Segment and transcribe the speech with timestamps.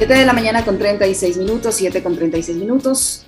[0.00, 3.26] 7 de la mañana con 36 minutos, 7 con 36 minutos.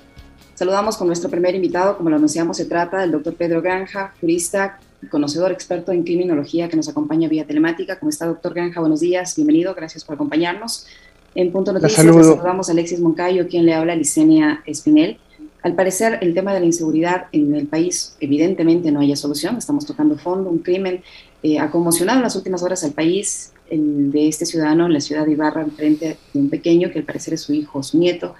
[0.55, 4.79] Saludamos con nuestro primer invitado, como lo anunciamos, se trata del doctor Pedro Granja, jurista,
[5.11, 7.99] conocedor, experto en criminología, que nos acompaña vía telemática.
[7.99, 8.79] ¿Cómo está, doctor Granja?
[8.79, 10.87] Buenos días, bienvenido, gracias por acompañarnos.
[11.35, 15.19] En Punto Noticias, saludamos a Alexis Moncayo, quien le habla a Licenia Espinel.
[15.61, 19.57] Al parecer, el tema de la inseguridad en el país evidentemente no haya solución.
[19.57, 20.49] Estamos tocando fondo.
[20.49, 21.03] Un crimen
[21.43, 25.25] eh, ha conmocionado en las últimas horas al país de este ciudadano en la ciudad
[25.25, 28.35] de Ibarra, frente de un pequeño que al parecer es su hijo su nieto.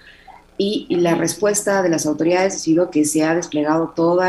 [0.58, 4.24] Y, la respuesta de las autoridades ha sido que se ha desplegado todos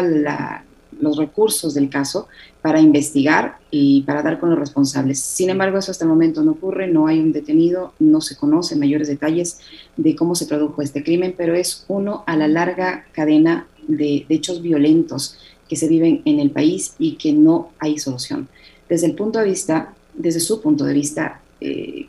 [0.99, 2.29] los recursos del caso
[2.63, 5.21] para investigar y para dar con los responsables.
[5.21, 8.79] Sin embargo, eso hasta el momento no ocurre, no hay un detenido, no se conocen
[8.79, 9.59] mayores detalles
[9.97, 14.35] de cómo se produjo este crimen, pero es uno a la larga cadena de, de
[14.35, 15.39] hechos violentos
[15.69, 18.49] que se viven en el país y que no hay solución.
[18.89, 22.07] Desde el punto de vista desde su punto de vista, eh,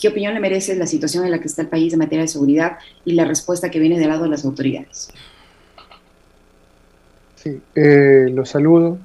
[0.00, 2.28] ¿qué opinión le merece la situación en la que está el país en materia de
[2.28, 5.08] seguridad y la respuesta que viene del lado de las autoridades?
[7.36, 8.98] Sí, eh, los saludo.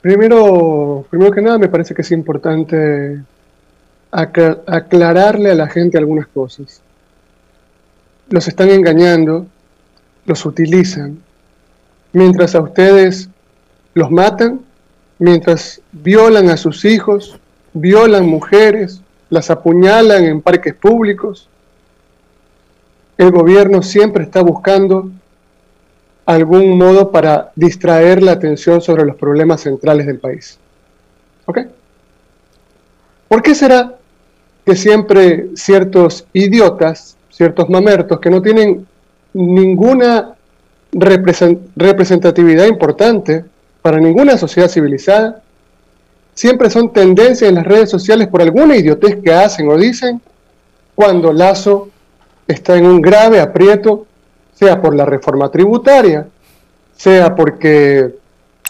[0.00, 3.22] Primero, primero que nada, me parece que es importante
[4.10, 6.82] aclararle a la gente algunas cosas.
[8.28, 9.46] Los están engañando,
[10.26, 11.18] los utilizan,
[12.12, 13.28] mientras a ustedes
[13.94, 14.60] los matan
[15.18, 17.38] mientras violan a sus hijos,
[17.72, 21.48] violan mujeres, las apuñalan en parques públicos.
[23.16, 25.10] El gobierno siempre está buscando
[26.26, 30.58] algún modo para distraer la atención sobre los problemas centrales del país.
[31.46, 31.58] ¿Ok?
[33.28, 33.96] ¿Por qué será
[34.64, 38.86] que siempre ciertos idiotas, ciertos mamertos que no tienen
[39.34, 40.34] ninguna
[40.92, 43.44] representatividad importante,
[43.84, 45.42] para ninguna sociedad civilizada.
[46.32, 50.22] Siempre son tendencias en las redes sociales por alguna idiotez que hacen o dicen
[50.94, 51.90] cuando Lazo
[52.48, 54.06] está en un grave aprieto,
[54.54, 56.26] sea por la reforma tributaria,
[56.96, 58.14] sea porque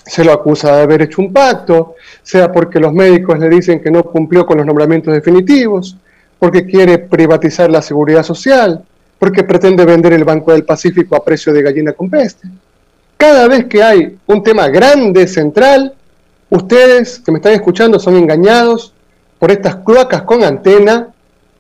[0.04, 3.92] se lo acusa de haber hecho un pacto, sea porque los médicos le dicen que
[3.92, 5.96] no cumplió con los nombramientos definitivos,
[6.40, 8.84] porque quiere privatizar la seguridad social,
[9.20, 12.48] porque pretende vender el Banco del Pacífico a precio de gallina con peste.
[13.16, 15.94] Cada vez que hay un tema grande, central,
[16.50, 18.92] ustedes que me están escuchando son engañados
[19.38, 21.08] por estas cloacas con antena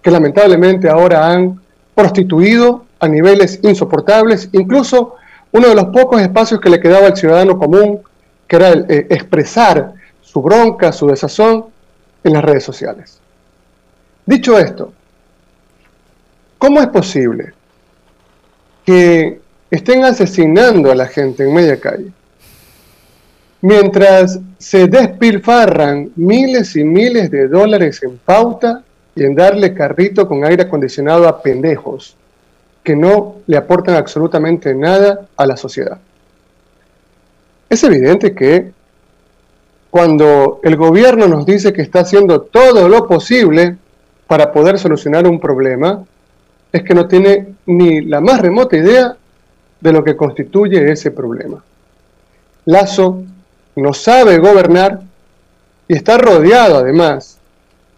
[0.02, 1.60] que lamentablemente ahora han
[1.94, 5.16] prostituido a niveles insoportables, incluso
[5.52, 8.00] uno de los pocos espacios que le quedaba al ciudadano común,
[8.46, 11.66] que era eh, expresar su bronca, su desazón
[12.24, 13.20] en las redes sociales.
[14.26, 14.92] Dicho esto,
[16.58, 17.52] ¿cómo es posible
[18.84, 22.12] que estén asesinando a la gente en media calle,
[23.60, 28.82] mientras se despilfarran miles y miles de dólares en pauta
[29.14, 32.16] y en darle carrito con aire acondicionado a pendejos
[32.82, 35.98] que no le aportan absolutamente nada a la sociedad.
[37.70, 38.72] Es evidente que
[39.90, 43.76] cuando el gobierno nos dice que está haciendo todo lo posible
[44.26, 46.04] para poder solucionar un problema,
[46.72, 49.16] es que no tiene ni la más remota idea
[49.84, 51.62] de lo que constituye ese problema.
[52.64, 53.22] Lazo
[53.76, 55.02] no sabe gobernar
[55.86, 57.38] y está rodeado además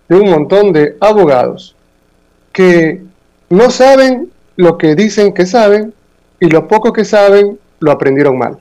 [0.08, 1.76] de un montón de abogados
[2.52, 3.02] que
[3.50, 5.94] no saben lo que dicen que saben
[6.40, 8.58] y lo poco que saben lo aprendieron mal.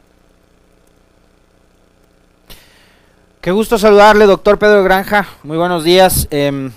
[3.42, 5.28] Qué gusto saludarle, doctor Pedro Granja.
[5.42, 6.28] Muy buenos días.
[6.30, 6.72] Em,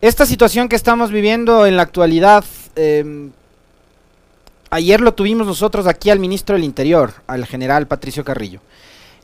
[0.00, 2.44] esta situación que estamos viviendo en la actualidad,
[2.76, 3.32] em,
[4.70, 8.60] ayer lo tuvimos nosotros aquí al ministro del Interior, al general Patricio Carrillo.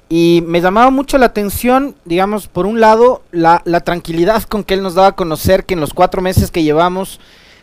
[0.09, 4.83] Y me llamaba mucho la atención, digamos, por un lado, la, tranquilidad con que él
[4.83, 7.21] nos daba a conocer que en los cuatro meses que llevamos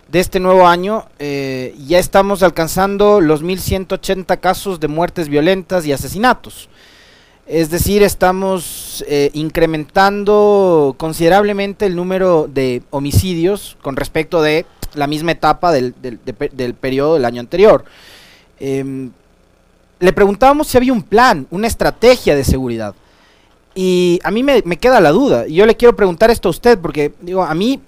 [0.09, 5.94] de este nuevo año eh, ya estamos alcanzando los 1.180 casos de muertes violentas y
[5.94, 6.68] asesinatos.
[7.47, 15.32] Es decir, estamos eh, incrementando considerablemente el número de homicidios con respecto de la misma
[15.32, 17.85] etapa del, del, periodo del año anterior.
[18.59, 19.11] Em,
[19.99, 22.96] le preguntábamos si había un plan, una estrategia de seguridad.
[23.73, 25.47] Y a mí me, queda la duda.
[25.47, 27.79] Y yo le quiero preguntar esto a usted, porque digo, a mí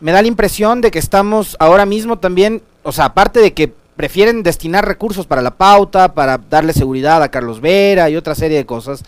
[0.00, 3.72] me da la impresión de que estamos ahora mismo también, o sea, aparte de que
[3.96, 8.56] prefieren destinar recursos para la pauta, para darle seguridad a Carlos Vera y otra serie
[8.56, 9.04] de cosas,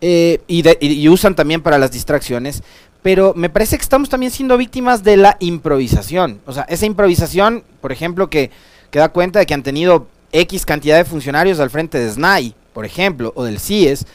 [0.00, 2.62] eh, y, usan también para las distracciones,
[3.02, 6.40] pero me parece que estamos también siendo víctimas de la improvisación.
[6.46, 8.50] O sea, esa improvisación, por ejemplo, que,
[8.90, 12.54] que da cuenta de que han tenido X cantidad de funcionarios al frente de SNAI,
[12.72, 14.06] por ejemplo, o del CIES,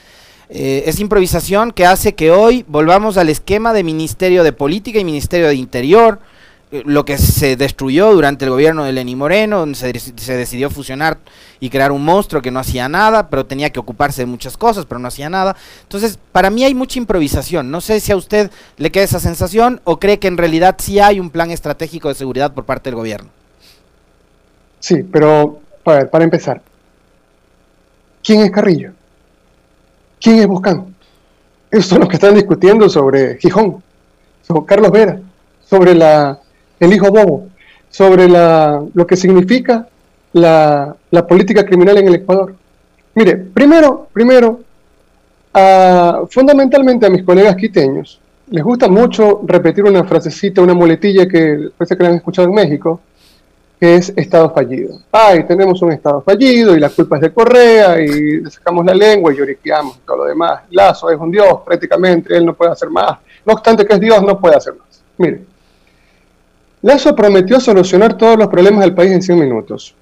[0.50, 5.04] Eh, es improvisación que hace que hoy volvamos al esquema de Ministerio de Política y
[5.04, 6.20] Ministerio de Interior,
[6.86, 11.18] lo que se destruyó durante el gobierno de Lenín Moreno, donde se, se, decidió fusionar
[11.60, 14.86] y crear un monstruo que no hacía nada, pero tenía que ocuparse de muchas cosas,
[14.86, 15.56] pero no hacía nada.
[15.84, 17.72] Entonces, para mí hay mucha improvisación.
[17.72, 21.00] No sé si a usted le queda esa sensación o cree que en realidad sí
[21.00, 23.30] hay un plan estratégico de seguridad por parte del gobierno.
[24.80, 26.62] Sí, pero a ver, para empezar,
[28.24, 28.92] ¿quién es Carrillo?
[30.20, 30.96] ¿Quién es Buscán?
[31.72, 33.84] Esos son los que están discutiendo sobre Gijón,
[34.42, 35.20] sobre Carlos Vera,
[35.68, 36.40] sobre la,
[36.80, 37.48] el hijo Bobo,
[37.90, 39.88] sobre lo que significa
[40.34, 42.54] la, la, política criminal en el Ecuador.
[43.14, 44.60] Mire, primero, primero,
[46.30, 48.20] fundamentalmente a mis colegas quiteños,
[48.50, 52.54] les gusta mucho repetir una frasecita, una muletilla que parece que la han escuchado en
[52.54, 53.00] México,
[53.80, 55.00] que es Estado fallido.
[55.12, 58.94] Ay, tenemos un Estado fallido y la culpa es de Correa y le sacamos la
[58.94, 60.62] lengua y lloriqueamos y todo lo demás.
[60.72, 63.18] Lazo es un Dios prácticamente, él no puede hacer más.
[63.46, 65.02] No obstante que es Dios, no puede hacer más.
[65.18, 65.42] Mire,
[66.86, 69.96] Lazo prometió solucionar todos los problemas del país en 100 minutos.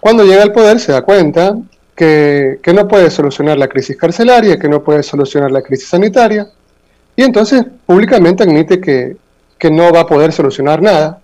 [0.00, 1.56] Cuando llega al poder se da cuenta
[1.94, 6.48] que, que no puede solucionar la crisis carcelaria, que no puede solucionar la crisis sanitaria,
[7.14, 9.16] y entonces públicamente admite que,
[9.56, 11.20] que no va a poder solucionar nada,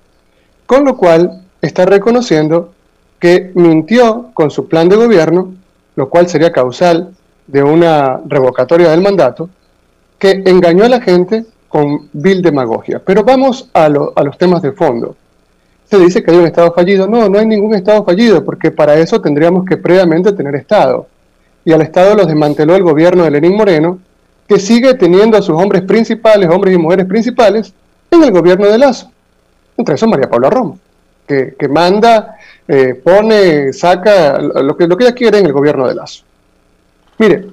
[0.66, 2.72] con lo cual está reconociendo
[3.18, 5.52] que mintió con su plan de gobierno,
[5.96, 7.10] lo cual sería causal
[7.48, 9.50] de una revocatoria del mandato,
[10.16, 13.00] que engañó a la gente con vil demagogia.
[13.02, 15.16] Pero vamos a, los temas de fondo.
[15.88, 17.06] Se dice que hay un Estado fallido.
[17.08, 21.06] No, no hay ningún Estado fallido, porque para eso tendríamos que previamente tener Estado.
[21.64, 23.98] Y al Estado los desmanteló el gobierno de Lenín Moreno,
[24.46, 27.72] que sigue teniendo a sus hombres principales, hombres y mujeres principales,
[28.10, 29.10] en el gobierno de Lazo.
[29.78, 30.78] Entre eso María Paula Romo
[31.56, 35.94] que, manda, eh, pone, saca lo que, lo que ella quiere en el gobierno de
[35.94, 36.24] Lazo.
[37.18, 37.46] Mire,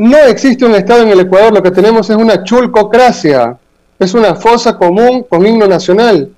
[0.00, 3.58] no existe un Estado en el Ecuador, lo que tenemos es una chulcocracia,
[3.98, 6.30] es una fosa común con himno nacional.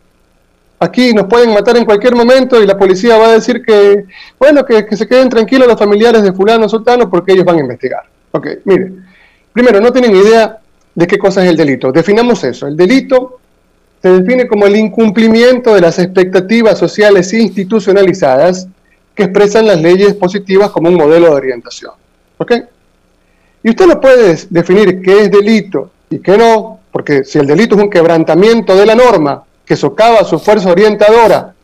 [0.81, 4.07] Aquí nos pueden matar en cualquier momento y la policía va a decir que,
[4.37, 8.03] bueno, que, se queden tranquilos los familiares de fulano sultano porque ellos van a investigar.
[8.33, 8.95] Ok, mire,
[9.53, 10.59] primero, no tienen idea
[10.93, 11.93] de qué cosa es el delito.
[11.93, 12.67] Definamos eso.
[12.67, 13.39] El delito
[14.03, 18.67] se define como el incumplimiento de las expectativas sociales institucionalizadas
[19.15, 21.93] que expresan las leyes positivas como un modelo de orientación.
[22.39, 22.55] ¿Ok?
[23.63, 27.77] Y usted no puede definir qué es delito y qué no, porque si el delito
[27.77, 31.55] es un quebrantamiento de la norma que socava su fuerza orientadora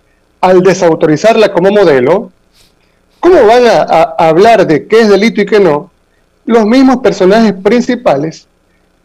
[0.40, 2.30] al desautorizarla como modelo,
[3.18, 3.82] ¿cómo van a,
[4.16, 5.90] a hablar de qué es delito y qué no
[6.48, 8.48] los mismos personajes principales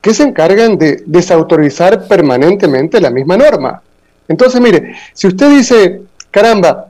[0.04, 3.81] que se encargan de desautorizar permanentemente la misma norma.
[4.30, 6.01] Entonces, mire, si usted dice,
[6.31, 6.88] caramba,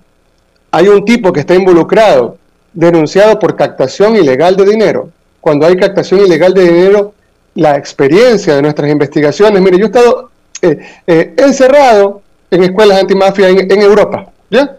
[0.71, 2.37] hay un tipo que está involucrado,
[2.71, 5.09] denunciado por captación ilegal de dinero,
[5.43, 7.13] cuando hay captación ilegal de dinero,
[7.55, 10.31] la experiencia de nuestras investigaciones, mire, yo he estado
[10.61, 14.77] eh, eh, encerrado en escuelas antimafia en, Europa, ¿ya?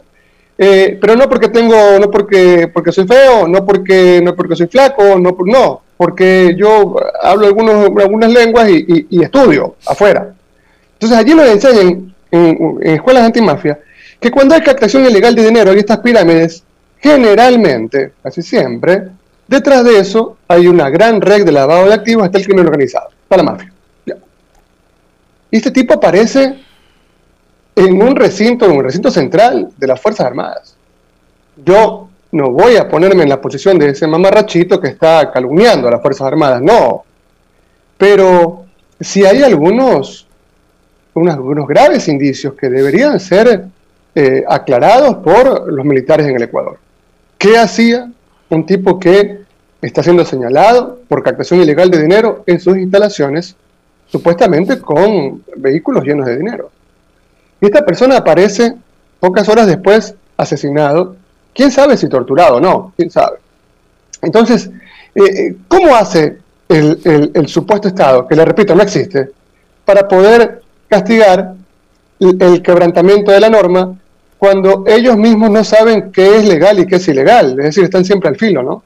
[0.56, 4.66] Eh, pero no porque tengo, no porque, porque soy feo, no porque, no porque soy
[4.66, 10.32] flaco, no, no, porque yo hablo algunos, algunas lenguas y, estudio afuera.
[10.94, 13.78] Entonces allí nos enseñan en, escuelas antimafia
[14.18, 16.64] que cuando hay captación ilegal de dinero en estas pirámides,
[17.02, 19.10] generalmente, casi siempre,
[19.46, 23.08] detrás de eso hay una gran red de lavado de activos hasta el crimen organizado,
[23.28, 23.72] para la mafia.
[25.50, 26.64] Y este tipo aparece
[27.76, 30.76] en un recinto, en un recinto central de las Fuerzas Armadas.
[31.64, 35.92] Yo no voy a ponerme en la posición de ese mamarrachito que está calumniando a
[35.92, 37.04] las Fuerzas Armadas, no.
[37.96, 38.64] Pero
[38.98, 40.26] si hay algunos,
[41.14, 43.66] unos, graves indicios que deberían ser
[44.14, 46.78] eh, aclarados por los militares en el Ecuador.
[47.38, 48.10] ¿Qué hacía
[48.54, 49.40] un tipo que
[49.82, 53.56] está siendo señalado por captación ilegal de dinero en sus instalaciones,
[54.06, 56.70] supuestamente con vehículos llenos de dinero?
[57.60, 58.74] Y esta persona aparece
[59.20, 61.16] pocas horas después asesinado
[61.54, 62.92] ¿Quién sabe si torturado o no?
[62.96, 63.38] ¿Quién sabe?
[64.20, 64.68] Entonces,
[65.14, 69.30] eh, eh, ¿cómo hace el, supuesto Estado, que le repito, no existe,
[69.84, 71.54] para poder castigar
[72.18, 73.96] el, quebrantamiento de la norma
[74.38, 77.58] cuando ellos mismos no saben qué es legal y qué es ilegal?
[77.58, 78.82] Es decir, están siempre al filo, ¿no?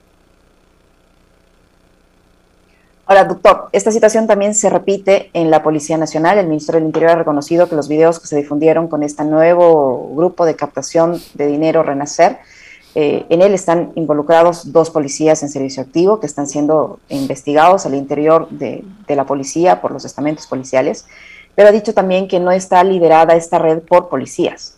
[3.07, 6.39] Ahora, doctor, esta situación también se repite en la Policía Nacional.
[6.39, 10.13] El ministro del Interior ha reconocido que los videos que se difundieron con este nuevo
[10.15, 12.39] grupo de captación de dinero Renacer
[12.95, 17.95] eh, en él están involucrados dos policías en servicio activo que están siendo investigados al
[17.95, 21.07] interior de, la policía por los estamentos policiales,
[21.55, 24.78] pero ha dicho también que no está liderada esta red por policías.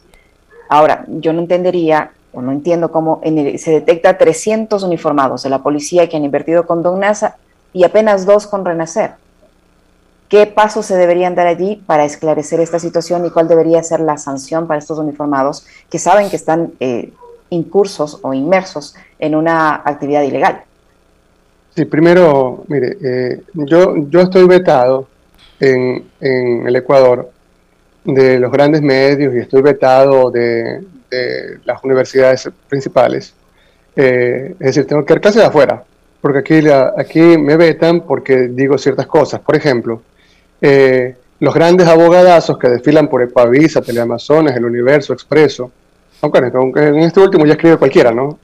[0.70, 3.20] Ahora, yo no entendería o no entiendo cómo
[3.58, 7.38] se detecta 300 uniformados de la policía que han invertido con Don Nasa
[7.72, 9.14] y apenas dos con Renacer.
[10.28, 14.16] ¿Qué pasos se deberían dar allí para esclarecer esta situación y cuál debería ser la
[14.16, 17.12] sanción para estos uniformados que saben que están eh,
[17.50, 20.62] incursos o inmersos en una actividad ilegal?
[21.74, 25.08] Sí, primero, mire, eh, yo, yo estoy vetado
[25.58, 27.32] en, en, el Ecuador
[28.04, 30.82] de los grandes medios y estoy vetado de,
[31.64, 33.34] las universidades principales.
[33.96, 35.82] Eh, es decir, tengo que ir casi de afuera,
[36.20, 36.62] porque aquí,
[36.96, 39.40] aquí me vetan porque digo ciertas cosas.
[39.40, 40.02] Por ejemplo,
[40.60, 45.72] eh, los grandes abogadazos que desfilan por Ecuavisa, Teleamazones, El Universo, Expreso,
[46.22, 48.38] aunque, en este último ya escribe cualquiera, ¿no?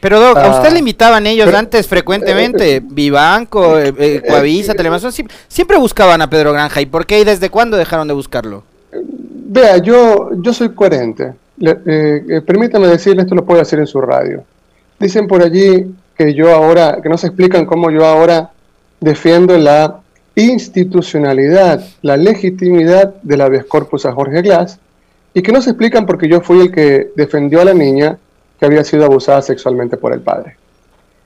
[0.00, 2.76] Pero, Doc, ¿a usted le invitaban ellos antes frecuentemente?
[2.76, 4.22] Eh, Vivanco, eh,
[4.76, 6.80] Teleamazones, siempre, buscaban a Pedro Granja.
[6.80, 8.64] ¿Y por qué y desde cuándo dejaron de buscarlo?
[9.56, 11.32] Vea, yo, yo soy coherente.
[12.44, 14.44] permítame decirle, esto lo puedo hacer en su radio.
[15.00, 18.50] Dicen por allí que yo ahora, que no se explican cómo yo ahora
[19.00, 20.00] defiendo la
[20.34, 24.78] institucionalidad, la legitimidad de la vez corpus a Jorge Glass,
[25.32, 28.18] y que no se explican porque yo fui el que defendió a la niña
[28.60, 30.56] que había sido abusada sexualmente por el padre.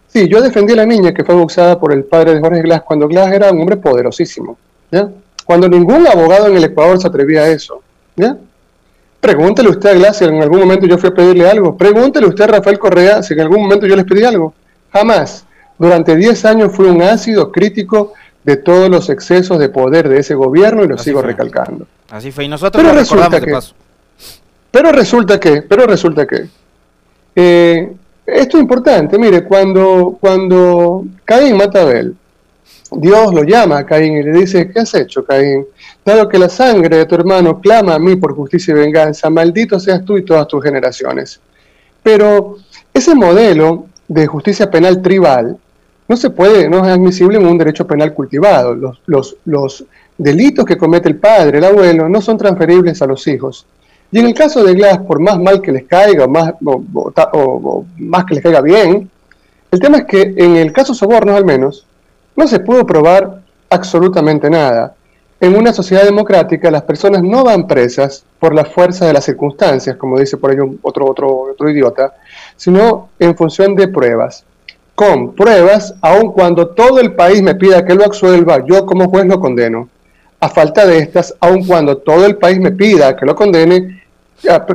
[0.06, 2.82] Sí, yo defendí a la niña que fue abusada por el padre de Jorge Glass
[2.82, 4.56] cuando Glass era un hombre poderosísimo,
[4.92, 5.08] ¿ya?
[5.44, 7.82] Cuando ningún abogado en el Ecuador se atrevía a eso,
[8.16, 8.36] ¿ya?
[9.20, 11.76] Pregúntele usted a si en algún momento yo fui a pedirle algo.
[11.76, 14.54] Pregúntele usted a Rafael Correa si en algún momento yo les pedí algo.
[14.92, 15.44] Jamás.
[15.78, 18.12] Durante 10 años fui un ácido crítico
[18.44, 21.86] de todos los excesos de poder de ese gobierno y lo sigo recalcando.
[22.10, 23.58] Así fue, y nosotros pero resulta que,
[24.70, 26.48] Pero resulta que, pero resulta que,
[27.36, 27.92] eh,
[28.26, 32.16] esto es importante, mire, cuando, cuando Caín mata a Abel,
[32.92, 35.66] Dios lo llama a Caín y le dice, ¿qué has hecho, Caín?
[36.04, 39.78] Dado que la sangre de tu hermano clama a mí por justicia y venganza, maldito
[39.78, 41.40] seas tú y todas tus generaciones.
[42.02, 42.56] Pero
[42.92, 45.56] ese modelo de justicia penal tribal
[46.08, 48.98] no se puede, no es admisible en un derecho penal cultivado.
[49.06, 49.86] Los,
[50.18, 53.64] delitos que comete el padre, el abuelo, no son transferibles a los hijos.
[54.10, 57.84] Y en el caso de Glass, por más mal que les caiga o más, o,
[57.96, 59.08] más que les caiga bien,
[59.70, 61.86] el tema es que en el caso Sobornos al menos,
[62.36, 64.94] no se pudo probar absolutamente nada.
[65.40, 69.96] En una sociedad democrática las personas no van presas por la fuerza de las circunstancias,
[69.96, 72.14] como dice por ahí otro, otro, otro idiota,
[72.56, 74.44] sino en función de pruebas
[75.00, 79.24] con pruebas, aun cuando todo el país me pida que lo absuelva, yo como juez
[79.24, 79.88] lo condeno.
[80.40, 84.02] A falta de estas, aun cuando todo el país me pida que lo condene,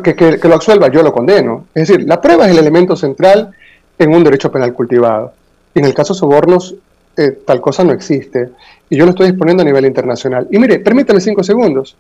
[0.04, 1.68] que, que, lo absuelva, yo lo condeno.
[1.76, 3.52] Es decir, la prueba es el elemento central
[4.00, 5.32] en un derecho penal cultivado.
[5.76, 6.74] Y en el caso de sobornos,
[7.18, 8.50] eh, tal cosa no existe.
[8.90, 10.48] Y yo lo estoy exponiendo a nivel internacional.
[10.52, 11.96] Y mire, permítame cinco segundos.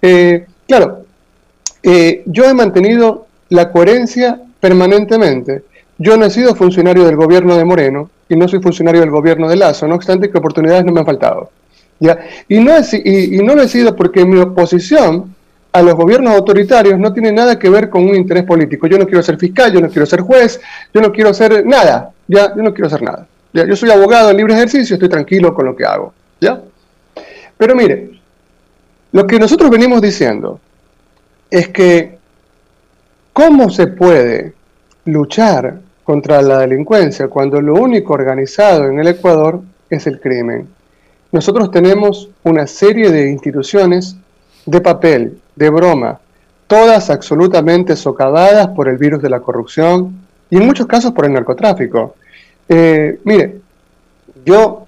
[0.00, 1.04] Eh, claro,
[1.82, 5.62] eh, yo he mantenido la coherencia permanentemente
[5.98, 9.48] yo no he sido funcionario del gobierno de Moreno y no soy funcionario del gobierno
[9.48, 11.50] de Lazo, no obstante que oportunidades no me han faltado.
[12.00, 12.18] ¿ya?
[12.48, 15.34] Y, no y, no lo he sido porque mi oposición
[15.72, 18.86] a los gobiernos autoritarios no tiene nada que ver con un interés político.
[18.86, 20.60] Yo no quiero ser fiscal, yo no quiero ser juez,
[20.92, 22.54] yo no quiero ser nada, ¿ya?
[22.56, 23.26] Yo no quiero hacer nada.
[23.54, 26.60] Yo soy abogado en libre ejercicio, estoy tranquilo con lo que hago, ¿ya?
[27.56, 28.10] Pero mire,
[29.12, 30.58] lo que nosotros venimos diciendo
[31.48, 32.18] es que
[33.32, 34.54] cómo se puede
[35.04, 40.68] luchar contra la delincuencia cuando lo único organizado en el Ecuador es el crimen.
[41.30, 44.16] Nosotros tenemos una serie de instituciones
[44.66, 46.18] de papel, de broma,
[46.66, 51.32] todas absolutamente socavadas por el virus de la corrupción y en muchos casos por el
[51.32, 52.16] narcotráfico.
[52.68, 53.60] Eh, mire,
[54.44, 54.86] yo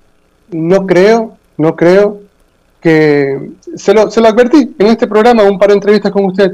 [0.51, 2.21] no creo, no creo
[2.81, 6.53] que, se lo, se lo advertí en este programa, un par de entrevistas con usted,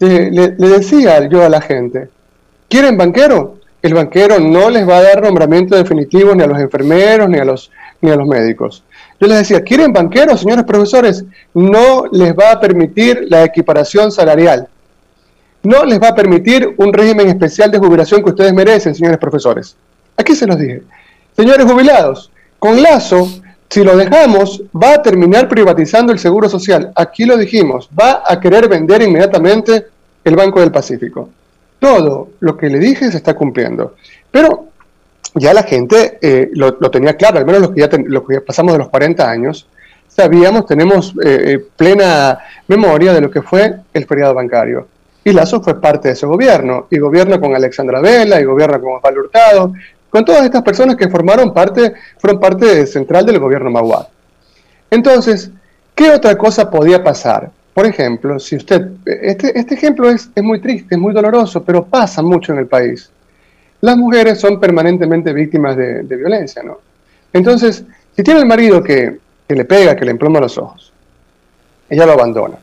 [0.00, 2.08] eh, le, decía yo a la gente,
[2.68, 3.60] ¿quieren banquero?
[3.82, 7.44] el banquero no les va a dar nombramiento definitivo ni a los enfermeros ni a
[7.44, 8.84] los, ni a los médicos.
[9.18, 11.24] Yo les decía, ¿quieren banqueros, señores profesores?
[11.54, 14.68] No les va a permitir la equiparación salarial.
[15.62, 19.76] No les va a permitir un régimen especial de jubilación que ustedes merecen, señores profesores.
[20.20, 20.82] Aquí se los dije.
[21.36, 23.28] Señores jubilados, con Lazo,
[23.68, 26.92] si lo dejamos, va a terminar privatizando el seguro social.
[26.94, 29.86] Aquí lo dijimos, va a querer vender inmediatamente
[30.24, 31.30] el Banco del Pacífico
[31.80, 33.96] todo lo que le dije se está cumpliendo.
[34.30, 34.66] Pero
[35.34, 38.78] ya la gente eh, lo, tenía claro, al menos los que, ya que pasamos de
[38.78, 39.66] los 40 años,
[40.06, 44.86] sabíamos, tenemos eh, eh, plena memoria de lo que fue el feriado bancario.
[45.24, 48.94] Y Lazo fue parte de ese gobierno, y gobierna con Alexandra Vela, y gobierna con
[48.94, 49.74] Osvaldo Hurtado,
[50.10, 54.08] con todas estas personas que formaron parte, fueron parte central del gobierno Maguad.
[54.90, 55.50] Entonces,
[55.94, 57.50] ¿qué otra cosa podía pasar?
[57.80, 61.84] por ejemplo, si usted, este, este ejemplo es, es, muy triste, es muy doloroso, pero
[61.84, 63.10] pasa mucho en el país.
[63.80, 66.78] Las mujeres son permanentemente víctimas de, de violencia, ¿no?
[67.32, 70.92] Entonces, si tiene el marido que, que, le pega, que le emploma los ojos,
[71.88, 72.58] ella lo abandona.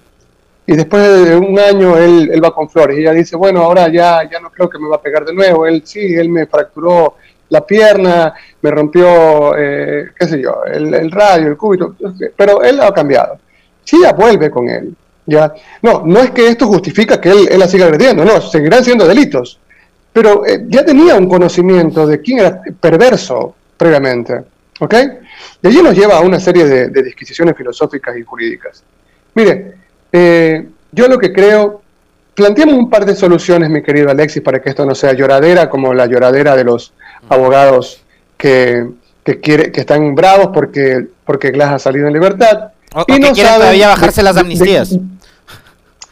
[0.67, 3.87] Y después de un año él, él va con flores y ella dice, bueno, ahora
[3.87, 5.65] ya, ya no creo que me va a pegar de nuevo.
[5.65, 7.15] Él sí, él me fracturó
[7.49, 11.95] la pierna, me rompió, eh, qué sé yo, el, radio, el cúbito,
[12.35, 13.39] pero él ha cambiado.
[13.91, 14.93] Ella vuelve con él,
[15.25, 18.83] ya, no, no es que esto justifica que él, él la siga agrediendo, no, seguirán
[18.83, 19.59] siendo delitos,
[20.11, 24.43] pero eh, ya tenía un conocimiento de quién era perverso previamente,
[24.79, 24.93] ¿ok?
[25.61, 28.83] Y allí nos lleva a una serie de, de disquisiciones filosóficas y jurídicas.
[29.35, 29.75] Mire,
[30.11, 31.81] eh, yo lo que creo,
[32.33, 35.93] planteamos un par de soluciones, mi querido Alexis, para que esto no sea lloradera como
[35.93, 36.93] la lloradera de los
[37.29, 38.01] abogados
[38.37, 38.87] que,
[39.23, 42.71] que, quiere, que están bravos porque, porque Glass ha salido en libertad.
[42.93, 44.91] O, y o no que quieren todavía bajarse las amnistías.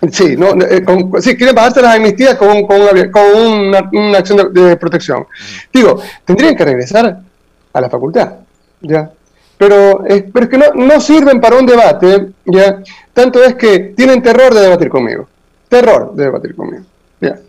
[0.01, 3.89] De, sí, no, eh, con, sí, quieren bajarse las amnistías con, con, una, con una,
[3.91, 5.25] una, acción de, protección.
[5.71, 7.21] Digo, tendrían que regresar
[7.73, 8.33] a la facultad,
[8.81, 9.11] ¿ya?
[9.57, 12.81] Pero, eh, pero es que no, no sirven para un debate, ¿ya?
[13.13, 15.29] Tanto es que tienen terror de debatir conmigo.
[15.69, 16.83] Terror de debatir conmigo,
[17.21, 17.39] ¿ya?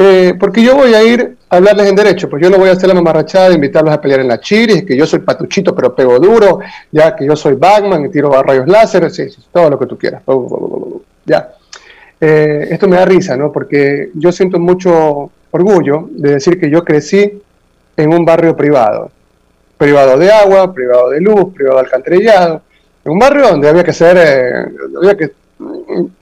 [0.00, 2.72] Eh, porque yo voy a ir a hablarles en derecho, pues yo no voy a
[2.72, 5.92] hacer la mamarrachada de invitarlos a pelear en la chiris, que yo soy patuchito pero
[5.92, 6.60] pego duro,
[6.92, 9.10] ya que yo soy Batman y tiro a rayos láser,
[9.52, 10.22] todo lo que tú quieras,
[11.24, 11.52] ya.
[12.20, 13.50] Eh, esto me da risa, ¿no?
[13.50, 17.42] Porque yo siento mucho orgullo de decir que yo crecí
[17.96, 19.10] en un barrio privado,
[19.76, 22.62] privado de agua, privado de luz, privado de alcantarillado,
[23.04, 25.32] en un barrio donde había que ser, eh, había que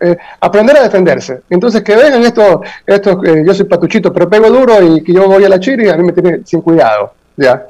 [0.01, 1.43] eh, aprender a defenderse.
[1.51, 5.27] Entonces, que vengan estos, estos eh, yo soy patuchito, pero pego duro y que yo
[5.27, 7.13] voy a la chiri, a mí me tiene sin cuidado.
[7.37, 7.67] ¿ya?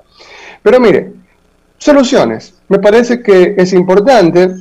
[0.63, 1.13] Pero mire,
[1.79, 2.55] soluciones.
[2.69, 4.55] Me parece que es importante,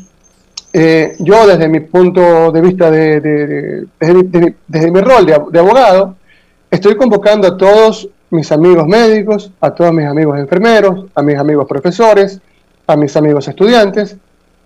[0.73, 5.59] eh, yo desde mi punto de vista, de, de, de, desde, desde, mi rol de
[5.59, 6.15] abogado,
[6.69, 11.67] estoy convocando a todos mis amigos médicos, a todos mis amigos enfermeros, a mis amigos
[11.67, 12.39] profesores,
[12.87, 14.17] a mis amigos estudiantes,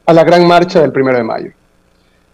[0.05, 1.51] a la gran marcha del primero de mayo.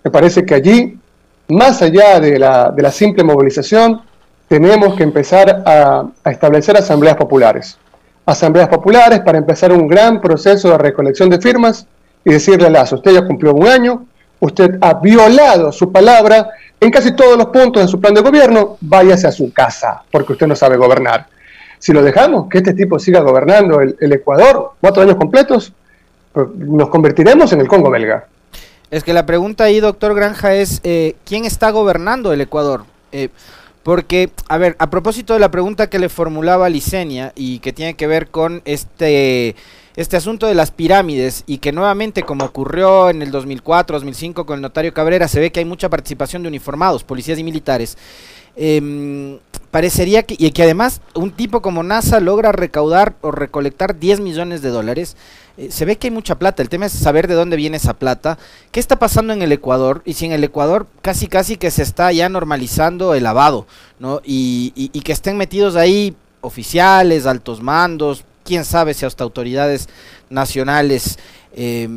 [0.06, 1.00] Me parece que allí,
[1.48, 4.02] más allá de la, de la simple movilización,
[4.48, 7.80] tenemos que empezar a, establecer asambleas populares.
[8.24, 11.88] Asambleas populares para empezar un gran proceso de recolección de firmas
[12.24, 14.06] y decirle a Lazo, usted ya cumplió un año,
[14.40, 18.78] usted ha violado su palabra en casi todos los puntos de su plan de gobierno,
[18.82, 21.26] váyase a su casa, porque usted no sabe gobernar.
[21.80, 25.74] Si lo dejamos, que este tipo siga gobernando el, el Ecuador cuatro años completos,
[26.32, 28.28] pues nos convertiremos en el Congo belga.
[28.96, 32.86] Es que la pregunta ahí, doctor Granja, es eh, ¿quién está gobernando el Ecuador?
[33.12, 33.28] Eh,
[33.84, 37.96] porque, a ver, a propósito de la pregunta que le formulaba Licenia y que tiene
[37.96, 39.58] que ver con este,
[39.98, 44.56] este asunto de las pirámides y que nuevamente, como ocurrió en el 2004, 2005 con
[44.56, 47.98] el notario Cabrera, se ve que hay mucha participación de uniformados, policías y militares.
[48.56, 49.40] Eh,
[49.72, 54.62] parecería que, y que además un tipo como NASA logra recaudar o recolectar 10 millones
[54.62, 55.18] de dólares.
[55.58, 57.94] Eh, se ve que hay mucha plata, el tema es saber de dónde viene esa
[57.94, 58.38] plata,
[58.72, 61.84] qué está pasando en el Ecuador y si en el Ecuador casi casi que se
[61.84, 63.66] está ya normalizando el lavado,
[64.00, 64.22] ¿no?
[64.26, 69.88] Y, y, que estén metidos ahí oficiales, altos mandos, quién sabe si hasta autoridades
[70.30, 71.18] nacionales,
[71.56, 71.88] eh,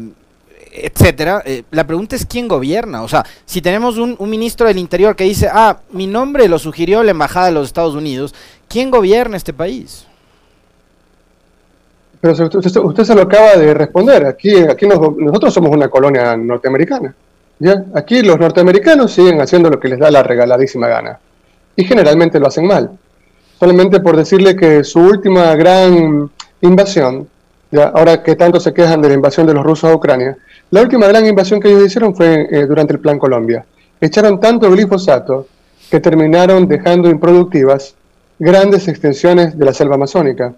[0.71, 1.43] etcétera.
[1.71, 3.03] La pregunta es quién gobierna.
[3.03, 6.59] O sea, si tenemos un, un, ministro del Interior que dice, ah, mi nombre lo
[6.59, 8.35] sugirió la Embajada de los Estados Unidos,
[8.69, 10.08] ¿quién gobierna este país?
[12.21, 14.27] Pero usted, usted, se lo acaba de responder.
[14.27, 17.15] Aquí, aquí nos, nosotros somos una colonia norteamericana.
[17.59, 17.85] ¿ya?
[17.95, 21.19] Aquí los norteamericanos siguen haciendo lo que les da la regaladísima gana.
[21.77, 22.91] Y generalmente lo hacen mal.
[23.59, 27.29] Solamente por decirle que su última gran invasión,
[27.71, 27.89] ¿ya?
[27.89, 30.37] ahora que tanto se quejan de la invasión de los rusos a Ucrania,
[30.71, 33.65] la última gran invasión que ellos hicieron fue eh, durante el Plan Colombia.
[34.01, 35.47] Echaron tanto glifosato
[35.91, 37.95] que terminaron dejando improductivas
[38.39, 40.55] grandes extensiones de la selva amazónica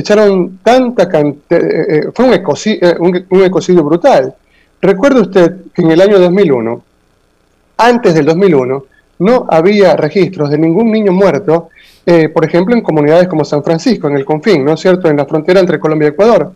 [0.00, 4.34] echaron tanta cantidad, eh, eh, fue un ecocidio, eh, un, un ecocidio, brutal.
[4.80, 6.82] Recuerde usted que en el año 2001,
[7.78, 8.84] antes del 2001,
[9.20, 11.70] no había registros de ningún niño muerto,
[12.06, 15.16] eh, por ejemplo, en comunidades como San Francisco, en el Confín, ¿no es cierto?, en
[15.16, 16.52] la frontera entre Colombia y Ecuador.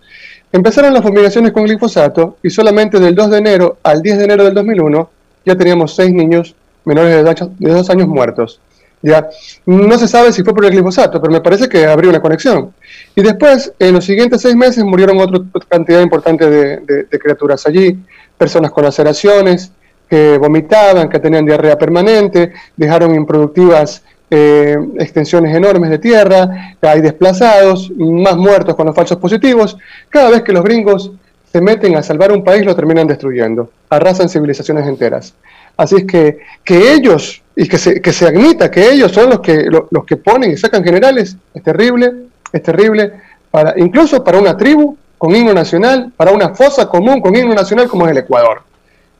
[0.53, 4.45] Empezaron las fumigaciones con glifosato y solamente del 2 de enero al 10 de enero
[4.45, 5.11] del 2001
[5.45, 8.61] ya teníamos seis niños menores de dos, de dos años muertos.
[9.03, 9.29] ¿Ya?
[9.67, 12.73] No se sabe si fue por el glifosato, pero me parece que habría una conexión.
[13.15, 17.99] Y después, en los siguientes seis meses, murieron otra cantidad importante de criaturas allí,
[18.39, 19.73] personas con laceraciones,
[20.13, 27.91] que vomitaban, que tenían diarrea permanente, dejaron improductivas eh, extensiones enormes de tierra, hay desplazados,
[27.97, 29.77] más muertos con los falsos positivos.
[30.09, 31.13] Cada vez que los gringos
[31.53, 35.35] se meten a salvar un país, lo terminan destruyendo, arrasan civilizaciones enteras.
[35.77, 39.41] Así es que, que ellos, y que se, que se admita que ellos son los
[39.41, 42.13] que, los que ponen y sacan generales, es terrible,
[42.53, 43.13] es terrible,
[43.51, 47.89] para, incluso para una tribu con himno nacional, para una fosa común con himno nacional
[47.89, 48.63] como es el Ecuador.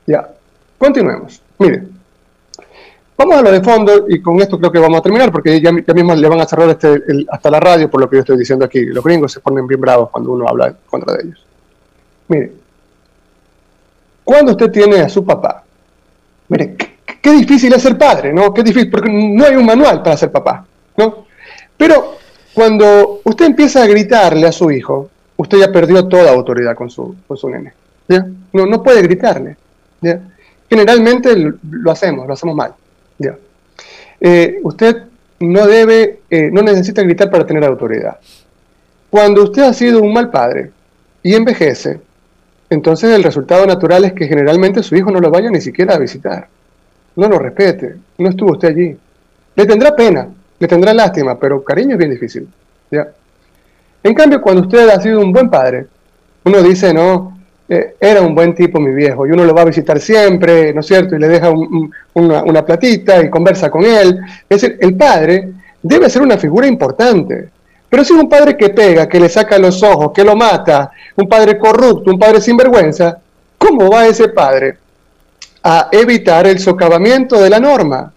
[0.05, 0.29] Ya,
[0.77, 1.41] continuemos.
[1.59, 1.83] Mire,
[3.17, 5.71] vamos a lo de fondo y con esto creo que vamos a terminar porque ya,
[5.71, 8.65] mismo le van a cerrar este, hasta la radio por lo que yo estoy diciendo
[8.65, 8.83] aquí.
[8.85, 11.45] Los gringos se ponen bien bravos cuando uno habla contra de ellos.
[12.27, 12.51] Mire,
[14.23, 15.63] cuando usted tiene a su papá,
[16.47, 16.75] mire,
[17.23, 18.53] qué, difícil es ser padre, ¿no?
[18.53, 20.65] Qué difícil, porque no hay un manual para ser papá,
[20.97, 21.25] ¿no?
[21.77, 22.17] Pero
[22.53, 27.15] cuando usted empieza a gritarle a su hijo, usted ya perdió toda autoridad con su,
[27.27, 27.73] con su nene.
[28.07, 28.25] ¿ya?
[28.51, 29.57] No, no puede gritarle.
[30.01, 30.19] ¿ya?
[30.69, 32.73] Generalmente lo hacemos, lo hacemos mal.
[33.17, 33.35] ¿ya?
[34.21, 35.03] Eh, usted
[35.39, 38.19] no debe, eh, no necesita gritar para tener autoridad.
[39.09, 40.71] Cuando usted ha sido un mal padre
[41.21, 41.99] y envejece,
[42.69, 45.99] entonces el resultado natural es que generalmente su hijo no lo vaya ni siquiera a
[45.99, 46.47] visitar.
[47.15, 48.97] No lo respete, no estuvo usted allí.
[49.55, 50.27] Le tendrá pena,
[50.59, 52.47] le tendrá lástima, pero cariño es bien difícil.
[52.89, 53.07] ¿ya?
[54.03, 55.85] En cambio, cuando usted ha sido un buen padre,
[56.43, 57.37] uno dice, no,
[57.69, 60.81] eh, era un buen tipo mi viejo, y uno lo va a visitar siempre, ¿no
[60.81, 61.15] es cierto?
[61.15, 61.53] Y le deja
[62.13, 64.19] una, platita y conversa con él.
[64.49, 67.49] Es decir, el padre debe ser una figura importante.
[67.89, 70.91] Pero si es un padre que pega, que le saca los ojos, que lo mata,
[71.15, 73.19] un padre corrupto, un padre sinvergüenza,
[73.57, 74.77] ¿cómo va ese padre
[75.63, 78.13] a evitar el socavamiento de la norma?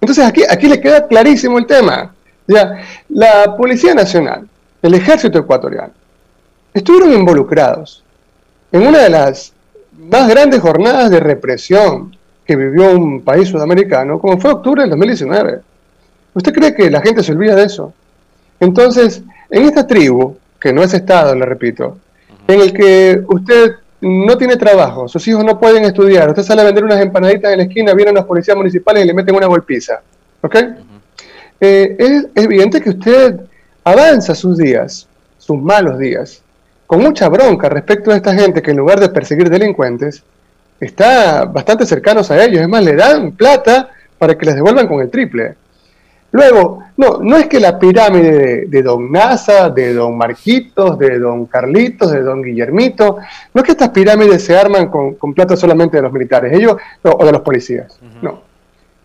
[0.00, 2.14] Entonces aquí, aquí le queda clarísimo el tema.
[2.46, 4.48] Ya, la Policía Nacional,
[4.82, 5.92] el ejército ecuatoriano,
[6.74, 8.04] estuvieron involucrados
[8.72, 9.52] en una de las
[9.98, 15.60] más grandes jornadas de represión que vivió un país sudamericano, como fue octubre del 2019.
[16.34, 17.92] ¿Usted cree que la gente se olvida de eso?
[18.58, 21.98] Entonces, en esta tribu, que no es Estado, le repito,
[22.46, 26.64] en el que usted no tiene trabajo, sus hijos no pueden estudiar, usted sale a
[26.64, 30.00] vender unas empanaditas en la esquina, vienen los policías municipales y le meten una golpiza.
[30.40, 30.56] ¿Ok?
[31.60, 33.40] Eh, es evidente que usted
[33.84, 35.06] avanza sus días,
[35.38, 36.42] sus malos días,
[36.86, 40.24] con mucha bronca respecto a esta gente que en lugar de perseguir delincuentes,
[40.80, 42.62] está bastante cercanos a ellos.
[42.62, 45.54] Es más, le dan plata para que les devuelvan con el triple.
[46.32, 51.46] Luego, no, no es que la pirámide de, Don Nasa, de Don Marquitos, de Don
[51.46, 53.18] Carlitos, de Don Guillermito,
[53.52, 57.24] no es que estas pirámides se arman con, plata solamente de los militares, ellos, o
[57.24, 58.48] de los policías, no.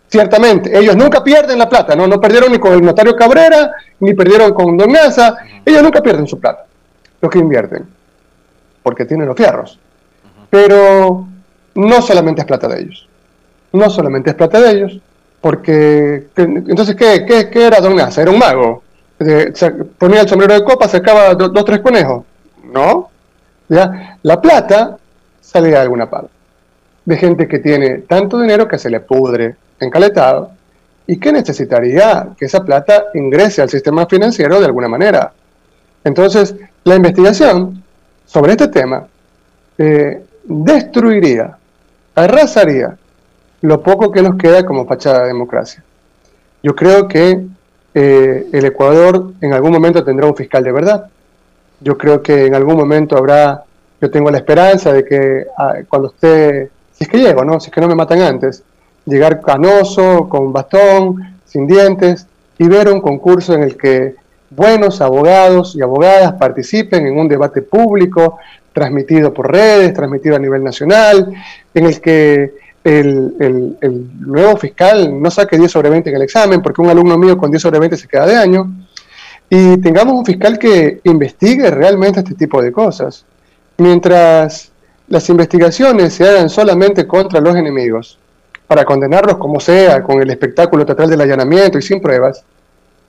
[0.08, 2.06] Ciertamente, ellos nunca pierden la plata, ¿no?
[2.06, 6.28] No perdieron ni con el notario Cabrera, ni perdieron con Don Nasa, ellos nunca pierden
[6.28, 6.64] su plata,
[7.20, 7.86] los que invierten,
[8.84, 9.80] porque tienen los fierros.
[10.48, 11.26] Pero
[11.74, 13.08] no solamente es plata de ellos,
[13.72, 15.00] no solamente es plata de ellos,
[15.46, 18.20] porque entonces, ¿qué, qué, era Don Nasa?
[18.20, 18.82] Era un mago.
[19.96, 22.24] ponía el sombrero de copa, sacaba dos, tres conejos.
[22.64, 23.10] No.
[23.68, 24.98] La plata
[25.40, 26.30] salía de alguna parte.
[27.04, 30.50] De gente que tiene tanto dinero que se le pudre encaletado
[31.06, 35.32] y que necesitaría que esa plata ingrese al sistema financiero de alguna manera.
[36.02, 37.84] Entonces, la investigación
[38.24, 39.06] sobre este tema
[39.78, 41.56] eh, destruiría,
[42.16, 42.98] arrasaría
[43.66, 45.82] lo poco que nos queda como fachada de democracia.
[46.62, 47.46] Yo creo que
[47.94, 51.08] eh, el Ecuador en algún momento tendrá un fiscal de verdad.
[51.80, 53.64] Yo creo que en algún momento habrá,
[54.00, 57.58] yo tengo la esperanza de que ah, cuando esté, si es que llego, ¿no?
[57.58, 58.62] si es que no me matan antes,
[59.04, 64.14] llegar canoso, con bastón, sin dientes, y ver un concurso en el que
[64.48, 68.38] buenos abogados y abogadas participen en un debate público,
[68.72, 71.32] transmitido por redes, transmitido a nivel nacional,
[71.74, 76.80] en el que el, nuevo fiscal no saque 10 sobre 20 en el examen, porque
[76.80, 78.72] un alumno mío con 10 sobre 20 se queda de año,
[79.48, 83.24] y tengamos un fiscal que investigue realmente este tipo de cosas.
[83.78, 84.72] Mientras
[85.08, 88.18] las investigaciones se hagan solamente contra los enemigos,
[88.66, 92.44] para condenarlos como sea, con el espectáculo total del allanamiento y sin pruebas,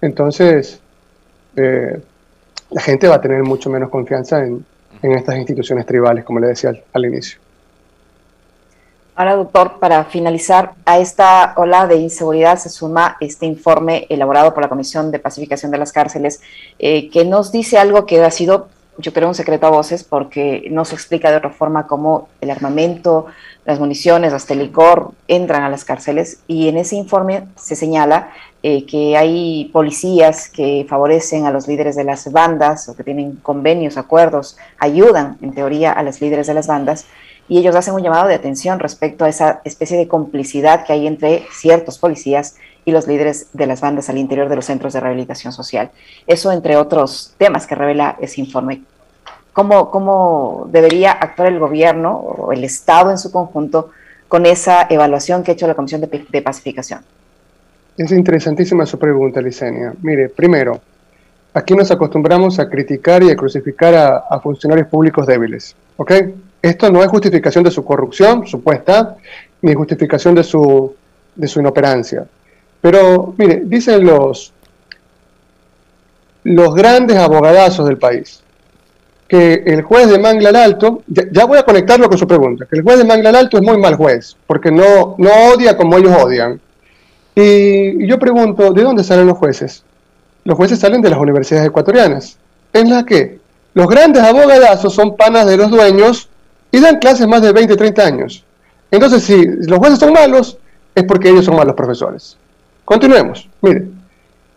[0.02, 0.80] entonces
[1.56, 2.00] eh,
[2.70, 4.66] la gente va a tener mucho menos confianza en,
[5.02, 7.40] estas instituciones tribales, como le decía al, inicio.
[9.20, 14.62] Ahora, doctor, para finalizar, a esta ola de inseguridad se suma este informe elaborado por
[14.62, 16.40] la Comisión de Pacificación de las Cárceles,
[16.78, 18.68] eh, que nos dice algo que ha sido
[19.00, 22.50] yo creo, un secreto a voces porque no se explica de otra forma cómo el
[22.50, 23.28] armamento,
[23.66, 26.40] las municiones, hasta el licor entran a las cárceles.
[26.48, 28.32] Y en ese informe se señala
[28.64, 33.36] eh, que hay policías que favorecen a los líderes de las bandas o que tienen
[33.36, 37.06] convenios, acuerdos, ayudan en teoría a los líderes de las bandas
[37.50, 41.08] y ellos hacen un llamado de atención respecto a esa especie de complicidad que hay
[41.08, 42.56] entre ciertos policías
[42.86, 45.92] y los líderes de las bandas al interior de los centros de rehabilitación social.
[46.26, 48.82] Eso entre otros temas que revela ese informe.
[49.54, 53.92] cómo, cómo debería actuar el gobierno o el Estado en su conjunto
[54.28, 57.02] con esa evaluación que ha hecho la Comisión de, Pacificación?
[57.98, 59.94] Es interesantísima su pregunta, Licenia.
[60.02, 60.80] Mire, primero,
[61.54, 66.12] aquí nos acostumbramos a criticar y a crucificar a, funcionarios públicos débiles, ¿ok?
[66.62, 69.18] Esto no es justificación de su corrupción supuesta,
[69.62, 70.96] ni justificación de su,
[71.36, 72.26] de su inoperancia.
[72.82, 74.54] Pero, mire, dicen los,
[76.44, 78.42] los grandes abogadazos del país,
[79.28, 82.84] que el juez de Manglar Alto, ya, voy a conectarlo con su pregunta, que el
[82.84, 86.62] juez de Manglar Alto es muy mal juez, porque no, no odia como ellos odian.
[87.36, 89.84] Y, yo pregunto, ¿de dónde salen los jueces?
[90.44, 92.38] Los jueces salen de las universidades ecuatorianas,
[92.72, 93.40] en las que
[93.74, 96.30] los grandes abogadazos son panas de los dueños
[96.72, 98.44] y dan clases más de 20, 30 años.
[98.92, 100.58] Entonces, si los jueces son malos,
[100.96, 102.38] es porque ellos son malos profesores.
[102.86, 103.50] Continuemos.
[103.62, 103.88] Mire,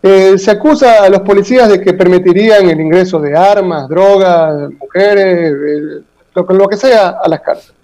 [0.03, 5.53] eh, se acusa a los policías de que permitirían el ingreso de armas, drogas, mujeres,
[5.53, 6.03] eh,
[6.35, 7.77] lo, que sea a las cárceles.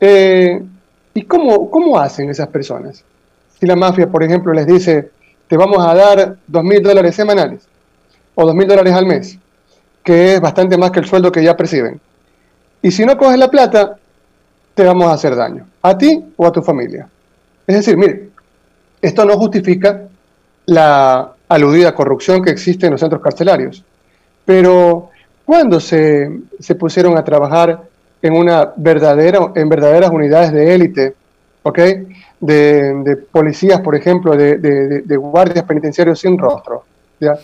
[0.00, 0.60] Eh,
[1.14, 3.04] ¿Y cómo, cómo hacen esas personas?
[3.60, 5.10] Si la mafia, por ejemplo, les dice,
[5.46, 7.68] te vamos a dar dos mil dólares semanales
[8.34, 9.38] o dos mil dólares al mes,
[10.02, 12.00] que es bastante más que el sueldo que ya perciben.
[12.82, 13.96] Y si no coges la plata,
[14.74, 17.08] te vamos a hacer daño, a ti o a tu familia.
[17.66, 18.30] Es decir, mire,
[19.00, 20.02] esto no justifica
[20.66, 23.84] la aludida corrupción que existe en los centros carcelarios.
[24.44, 25.10] Pero
[25.44, 26.30] cuando se,
[26.78, 27.82] pusieron a trabajar
[28.20, 31.14] en, una verdadera, en verdaderas unidades de élite,
[31.62, 31.78] ¿ok?
[32.40, 36.84] De, policías, por ejemplo, de, guardias penitenciarios sin rostro,
[37.20, 37.38] ¿ya?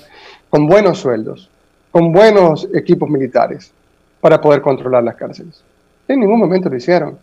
[0.50, 1.50] con buenos sueldos,
[1.90, 3.72] con buenos equipos militares
[4.20, 5.62] para poder controlar las cárceles.
[6.07, 7.18] En ningún momento lo hicieron.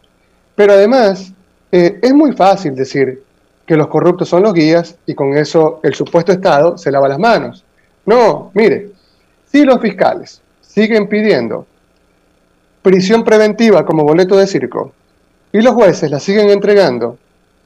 [0.56, 1.34] Pero además,
[1.72, 3.24] eh, es muy fácil decir,
[3.66, 7.20] que los corruptos son los guías y con eso el supuesto Estado se lava las
[7.20, 7.64] manos.
[8.06, 8.92] No, mire,
[9.46, 11.66] si los fiscales siguen pidiendo
[12.82, 14.94] prisión preventiva como boleto de circo
[15.52, 17.18] y los jueces la siguen entregando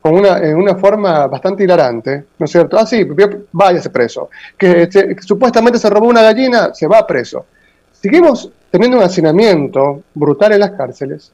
[0.02, 2.78] con una, en una forma bastante hilarante, ¿no es cierto?
[2.78, 3.06] Ah, sí,
[3.52, 4.30] váyase preso.
[4.58, 7.46] Que, que supuestamente se robó una gallina, se va preso.
[7.92, 11.32] Seguimos teniendo un hacinamiento brutal en las cárceles,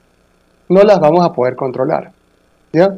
[0.70, 2.12] no las vamos a poder controlar.
[2.74, 2.96] ¿Ya?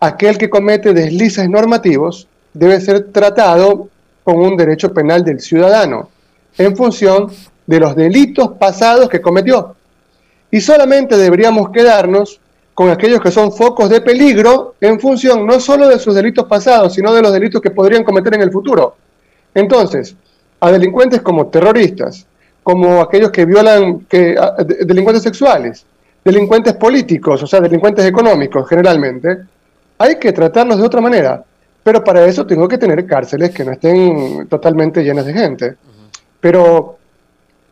[0.00, 3.88] aquel que comete deslices normativos debe ser tratado
[4.24, 6.08] con un derecho penal del ciudadano,
[6.58, 7.30] en función
[7.66, 9.76] de los delitos pasados que cometió.
[10.50, 12.40] Y solamente deberíamos quedarnos
[12.80, 16.94] con aquellos que son focos de peligro en función no solo de sus delitos pasados,
[16.94, 18.96] sino de los delitos que podrían cometer en el futuro.
[19.54, 20.16] Entonces,
[20.58, 22.26] a delincuentes como terroristas,
[22.62, 24.34] como aquellos que violan, que,
[24.86, 25.84] delincuentes sexuales,
[26.24, 29.40] delincuentes políticos, o sea, delincuentes económicos generalmente,
[29.98, 31.44] hay que tratarlos de otra manera.
[31.82, 35.76] Pero para eso tengo que tener cárceles que no estén totalmente llenas de gente.
[36.40, 36.96] Pero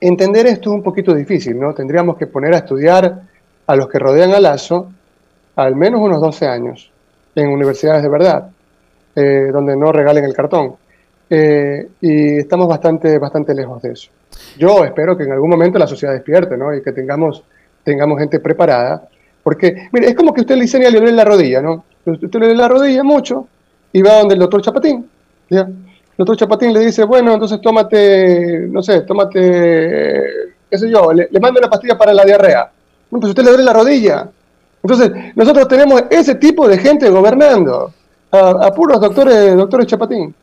[0.03, 1.73] entender esto es un poquito difícil, ¿no?
[1.73, 3.23] Tendríamos que poner a estudiar
[3.67, 4.93] a los que rodean a Lazo
[5.59, 6.89] al menos unos 12 años
[7.35, 8.49] en universidades de verdad,
[9.17, 10.77] eh, donde no regalen el cartón.
[11.29, 14.09] Eh, y estamos bastante, bastante lejos de eso.
[14.57, 16.73] Yo espero que en algún momento la sociedad despierte, ¿no?
[16.73, 17.43] Y que tengamos,
[17.83, 19.09] tengamos gente preparada.
[19.43, 21.85] Porque, mire, es como que usted le diseña a Leonel la rodilla, ¿no?
[22.07, 23.49] usted le da la rodilla mucho
[23.93, 25.11] y va donde el doctor Chapatín.
[25.51, 25.63] ¿ya?
[25.63, 29.41] El doctor Chapatín le dice, bueno, entonces tómate, no sé, tómate,
[30.71, 32.71] qué sé yo, le, manda una pastilla para la diarrea.
[33.11, 34.31] pues usted le duele la rodilla.
[34.83, 37.93] Entonces, nosotros tenemos ese tipo de gente gobernando,
[38.31, 40.35] a, puros doctores, doctores Chapatín.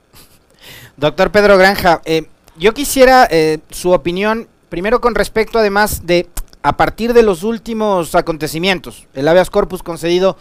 [0.97, 2.23] Doctor Pedro Granja, eh,
[2.57, 6.27] yo quisiera eh, su opinión, primero con respecto además de,
[6.63, 10.37] a partir de los últimos acontecimientos, el habeas corpus concedido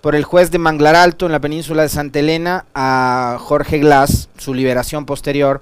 [0.00, 4.28] por el juez de Manglar Alto en la península de Santa Elena a Jorge Glass,
[4.38, 5.60] su liberación posterior.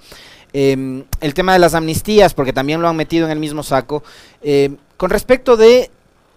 [0.52, 4.02] Em, el tema de las amnistías, porque también lo han metido en el mismo saco.
[4.42, 5.90] Em, con respecto de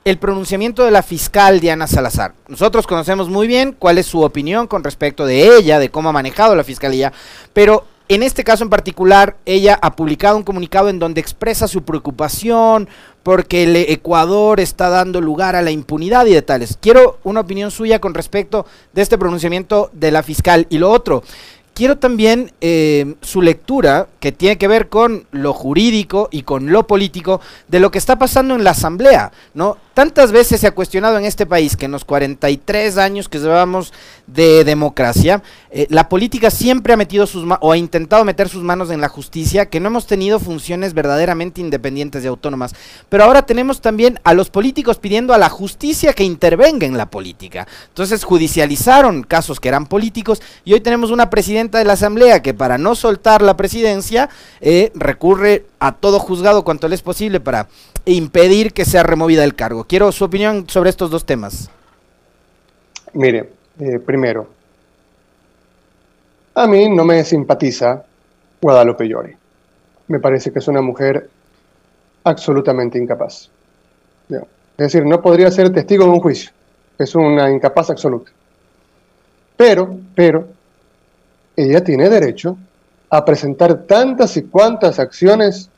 [0.05, 2.33] el pronunciamiento de la fiscal Diana Salazar.
[2.47, 6.13] Nosotros conocemos muy bien cuál es su opinión con respecto de ella, de cómo ha
[6.13, 7.13] manejado la fiscalía,
[7.53, 11.83] pero en este caso en particular, ella ha publicado un comunicado en donde expresa su
[11.83, 12.89] preocupación
[13.21, 16.75] porque el Ecuador está dando lugar a la impunidad y de tales.
[16.81, 20.65] Quiero una opinión suya con respecto de este pronunciamiento de la fiscal.
[20.71, 21.21] Y lo otro,
[21.75, 26.87] quiero también eh, su lectura, que tiene que ver con lo jurídico y con lo
[26.87, 29.77] político, de lo que está pasando en la Asamblea, ¿no?
[29.99, 33.91] Tantas veces se ha cuestionado en este país que en los 43 años que llevamos
[34.27, 38.91] de democracia, eh, la política siempre ha metido sus o ha intentado meter sus manos
[38.91, 42.75] en la justicia, que no hemos tenido funciones verdaderamente independientes y autónomas.
[43.09, 47.09] Pero ahora tenemos también a los políticos pidiendo a la justicia que intervenga en la
[47.09, 47.67] política.
[47.89, 52.53] Entonces judicializaron casos que eran políticos y hoy tenemos una presidenta de la Asamblea que
[52.53, 54.29] para no soltar la presidencia
[54.61, 57.67] eh, recurre a todo juzgado cuanto le es posible para
[58.05, 59.85] impedir que sea removida del cargo.
[59.85, 61.69] Quiero su opinión sobre estos dos temas.
[63.13, 64.47] Mire, eh, primero,
[66.55, 68.03] a mí no me simpatiza
[68.61, 69.35] Guadalupe Llori.
[70.07, 71.29] Me parece que es una mujer
[72.23, 73.49] absolutamente incapaz.
[74.29, 76.51] Es decir, no podría ser testigo de un juicio.
[76.97, 78.31] Es una incapaz absoluta.
[79.57, 80.47] Pero, pero,
[81.55, 82.57] ella tiene derecho
[83.09, 85.69] a presentar tantas y cuantas acciones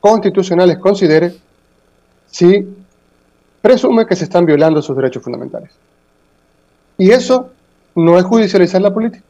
[0.00, 1.34] constitucionales considere
[2.26, 2.66] si
[3.62, 5.70] presume que se están violando sus derechos fundamentales.
[6.98, 7.50] Y eso
[7.94, 9.24] no es judicializar la política.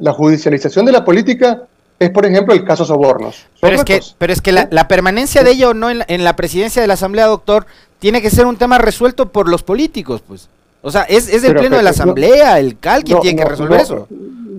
[0.00, 1.62] La judicialización de la política
[1.98, 3.46] es, por ejemplo, el caso Sobornos.
[3.60, 6.88] Pero es, que, pero es que la, permanencia de ello no en la, presidencia de
[6.88, 7.66] la Asamblea, doctor,
[7.98, 10.48] tiene que ser un tema resuelto por los políticos, pues.
[10.82, 13.80] O sea, es, es el pleno de la Asamblea, el CAL, quien tiene que resolver
[13.80, 14.08] eso.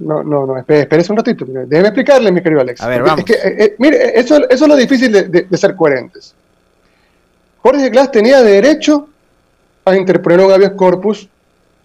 [0.01, 1.45] No, no, no, espérese un ratito.
[1.45, 2.81] Déjeme explicarle, mi querido Alex.
[2.81, 3.29] A ver, vamos.
[3.29, 6.33] Eh, eh, mire, eso, eso, es lo difícil de, de, ser coherentes.
[7.61, 9.07] Jorge Glass tenía derecho
[9.85, 11.29] a interponer un habeas corpus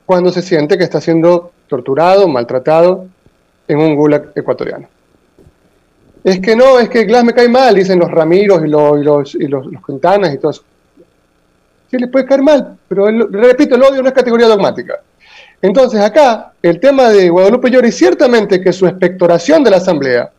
[0.06, 3.06] cuando se siente que está siendo torturado, maltratado
[3.68, 4.88] en un gulag ecuatoriano.
[6.24, 9.02] Es que no, es que Glass me cae mal, dicen los Ramiros y los, y
[9.02, 10.64] los, y los, Quintanas y todo eso.
[11.90, 15.00] Sí, le puede caer mal, pero repito, el odio no es categoría dogmática.
[15.62, 20.30] Entonces acá, el tema de Guadalupe Llori, ciertamente que su expectoración de la Asamblea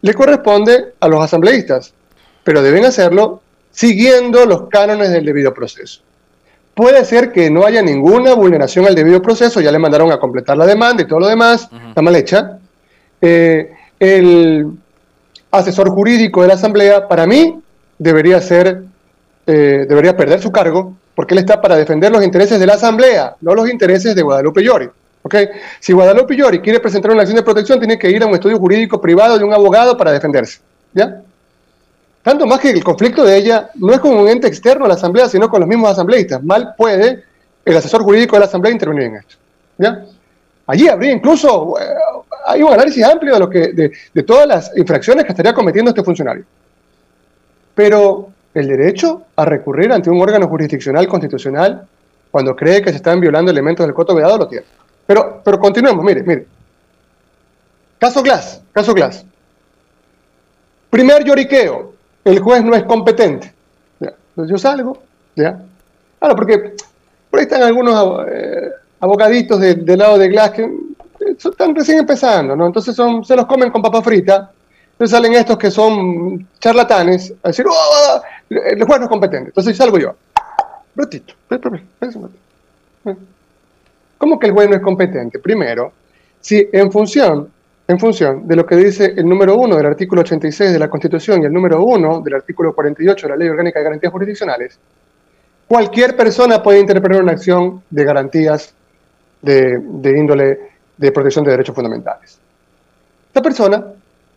[0.00, 1.94] le corresponde a los asambleístas,
[2.44, 6.00] pero deben hacerlo siguiendo los cánones del debido proceso.
[6.74, 10.56] Puede ser que no haya ninguna vulneración al debido proceso, ya le mandaron a completar
[10.56, 12.58] la demanda y todo lo demás, está mal hecha.
[13.20, 14.66] Eh, el
[15.50, 17.60] asesor jurídico de la Asamblea, para mí,
[17.98, 18.84] debería ser,
[19.46, 23.34] eh, debería perder su cargo, porque él está para defender los intereses de la Asamblea,
[23.40, 24.88] no los intereses de Guadalupe Llori.
[25.24, 25.48] ¿okay?
[25.80, 28.56] Si Guadalupe Llori quiere presentar una acción de protección, tiene que ir a un estudio
[28.56, 30.60] jurídico privado de un abogado para defenderse.
[30.94, 31.20] ¿Ya?
[32.22, 34.94] Tanto más que el conflicto de ella no es con un ente externo a la
[34.94, 36.40] Asamblea, sino con los mismos asambleístas.
[36.44, 37.24] Mal puede
[37.64, 39.34] el asesor jurídico de la Asamblea intervenir en esto.
[39.76, 40.04] ¿Ya?
[40.68, 41.84] Allí habría incluso, eh,
[42.46, 43.72] hay un análisis amplio de, lo que,
[44.14, 46.44] de, todas las infracciones que estaría cometiendo este funcionario.
[47.74, 48.28] Pero
[48.58, 51.86] el derecho a recurrir ante un órgano jurisdiccional constitucional
[52.30, 54.66] cuando cree que se están violando elementos del coto vedado lo tiene.
[55.06, 56.46] Pero, pero continuemos, mire, mire.
[57.98, 59.24] Caso Glass, caso Glass.
[60.90, 61.94] Primer lloriqueo,
[62.24, 63.52] el juez no es competente.
[64.00, 64.98] Entonces yo salgo,
[65.34, 65.60] ¿ya?
[66.18, 66.74] Claro, porque
[67.30, 70.70] por ahí están algunos eh, abogaditos del lado de Glass que
[71.36, 72.66] están recién empezando, ¿no?
[72.66, 74.52] Entonces son, se los comen con papa frita.
[74.98, 79.50] Entonces salen estos que son charlatanes a decir, oh, el juez no es competente.
[79.50, 80.12] Entonces salgo yo.
[80.96, 81.34] Ratito,
[84.18, 85.38] ¿Cómo que el juez no es competente?
[85.38, 85.92] Primero,
[86.40, 87.48] si en función,
[87.86, 91.44] en función de lo que dice el número 1 del artículo 86 de la Constitución
[91.44, 94.80] y el número 1 del artículo 48 de la Ley Orgánica de Garantías Jurisdiccionales,
[95.68, 98.74] cualquier persona puede interpretar una acción de garantías
[99.42, 100.58] de, de índole
[100.96, 102.40] de protección de derechos fundamentales.
[103.28, 103.84] Esta persona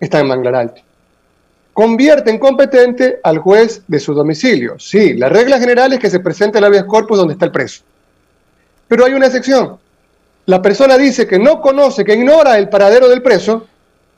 [0.02, 0.82] está en Manglar Alto.
[1.72, 4.78] Convierte en competente al juez de su domicilio.
[4.78, 7.84] Sí, la regla general es que se presente el habeas corpus donde está el preso.
[8.90, 9.78] Pero hay una excepción.
[10.48, 13.68] La persona dice que no conoce, que ignora el paradero del preso,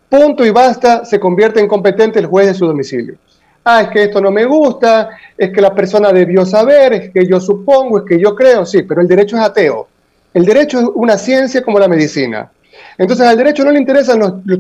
[0.10, 3.18] punto y basta, se convierte en competente el juez de su domicilio.
[3.64, 7.28] Ah, es que esto no me gusta, es que la persona debió saber, es que
[7.28, 9.88] yo supongo, es que yo creo, sí, pero el derecho es ateo.
[10.34, 12.52] El derecho es una ciencia como la medicina.
[12.98, 14.18] Entonces al derecho no le interesa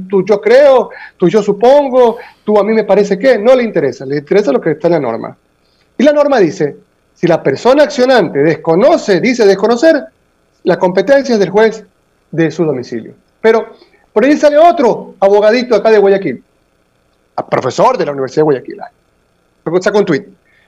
[0.10, 4.06] tu yo creo, tu yo supongo, tú a mí me parece que, no le interesa,
[4.06, 5.38] le interesa lo que está en la norma.
[5.97, 6.76] Y la norma dice,
[7.13, 10.04] si la persona accionante desconoce, dice desconocer,
[10.63, 11.84] la competencia es del juez
[12.32, 13.13] de su domicilio.
[13.41, 13.73] Pero
[14.12, 16.43] por ahí sale otro abogadito acá de Guayaquil,
[17.49, 18.78] profesor de la Universidad de Guayaquil.
[19.82, 20.28] Saca un tuit.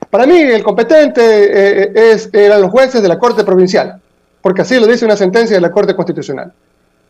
[0.10, 4.00] Para mí el competente eh, es, eran los jueces de la Corte Provincial
[4.46, 6.54] porque así lo dice una sentencia de la Corte Constitucional.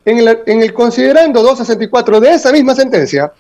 [0.06, 3.34] En el, considerando 264 de esa misma sentencia,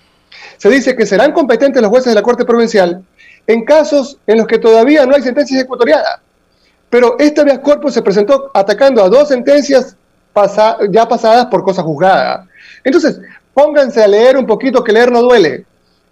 [0.57, 3.03] se dice que serán competentes los jueces de la Corte Provincial
[3.45, 6.21] en casos en los que todavía no hay sentencia ejecutoriada.
[6.89, 9.95] Pero este habeas corpus se presentó atacando a dos sentencias
[10.89, 12.47] ya pasadas por cosa juzgada.
[12.83, 13.19] Entonces,
[13.53, 15.65] pónganse a leer un poquito, que leer no duele.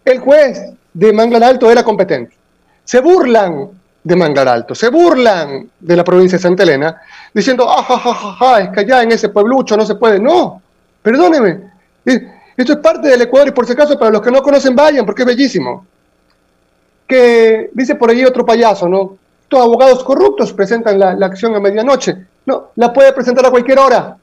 [0.06, 0.62] El juez
[0.94, 2.36] de Manglar Alto era competente.
[2.84, 3.70] Se burlan
[4.04, 4.76] de Manglar Alto.
[4.76, 7.02] Se burlan de la provincia de Santa Elena
[7.34, 10.20] diciendo, ah, es que allá en ese pueblucho no se puede.
[10.20, 10.62] No,
[11.02, 11.72] perdóneme.
[12.06, 15.06] Esto es parte del Ecuador y por si acaso para los que no conocen vayan
[15.06, 15.86] porque es bellísimo.
[17.08, 19.18] Que dice por allí otro payaso, ¿no?
[19.42, 22.16] Estos abogados corruptos presentan la acción a medianoche.
[22.46, 24.18] No, la puede presentar a cualquier hora.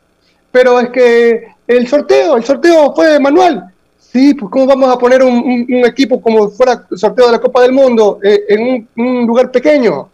[0.51, 3.73] Pero es que el sorteo, el sorteo fue manual.
[4.13, 7.73] Sí, pues ¿cómo vamos a poner un, equipo como fuera sorteo de la Copa del
[7.73, 10.11] Mundo eh, en un, lugar pequeño?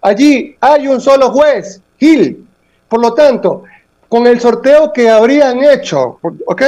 [0.00, 2.46] Allí hay un solo juez, Gil.
[2.88, 3.64] Por lo tanto,
[4.08, 6.62] con el sorteo que habrían hecho, ¿ok?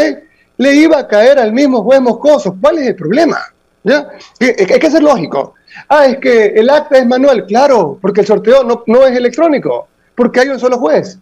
[0.57, 2.57] Le iba a caer al mismo juez Moscoso.
[2.61, 3.39] ¿Cuál es el problema?
[3.85, 4.09] ¿Ya?
[4.41, 5.55] Hay que ser lógico.
[5.89, 9.87] Ah, es que el acta es manual, claro, porque el sorteo no, no es electrónico,
[10.17, 11.17] porque hay un solo juez.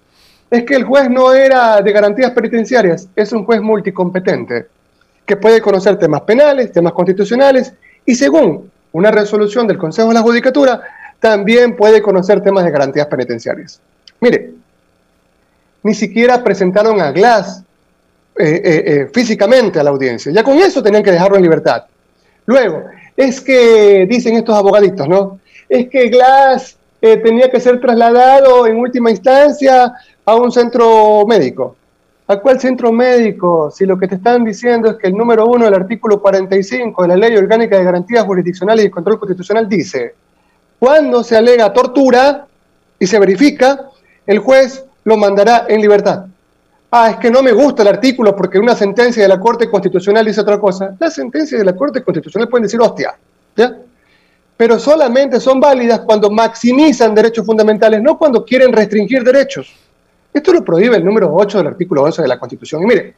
[0.50, 4.66] Es que el juez no era de garantías penitenciarias, es un juez multicompetente
[5.30, 7.72] que puede conocer temas penales, temas constitucionales
[8.04, 10.82] y según una resolución del Consejo de la Judicatura,
[11.20, 13.80] también puede conocer temas de garantías penitenciarias.
[14.18, 14.50] Mire,
[15.84, 17.62] ni siquiera presentaron a Glass
[18.36, 20.32] eh, eh, eh, físicamente a la audiencia.
[20.32, 21.84] Ya con eso tenían que dejarlo en libertad.
[22.46, 25.38] Luego, es que, dicen estos abogaditos, ¿no?
[25.68, 29.92] Es que Glass tenía que ser trasladado en última instancia
[30.24, 31.76] a un centro médico.
[32.30, 33.72] ¿A cuál centro médico?
[33.72, 37.08] Si lo que te están diciendo es que el número uno del artículo 45 de
[37.08, 40.14] la Ley Orgánica de Garantías Jurisdiccionales y Control Constitucional dice,
[40.78, 42.46] cuando se alega tortura
[43.00, 43.90] y se verifica,
[44.24, 46.26] el juez lo mandará en libertad.
[46.92, 50.24] Ah, es que no me gusta el artículo porque una sentencia de la Corte Constitucional
[50.24, 50.94] dice otra cosa.
[51.00, 53.12] Las sentencias de la Corte Constitucional pueden decir hostia,
[53.56, 53.76] ¿ya?
[54.56, 59.89] Pero solamente son válidas cuando maximizan derechos fundamentales, no cuando quieren restringir derechos.
[60.32, 62.82] Esto lo prohíbe el número 8 del artículo 11 de la Constitución.
[62.82, 63.14] Y mire,